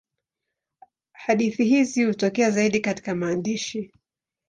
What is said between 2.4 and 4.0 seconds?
zaidi katika maandishi.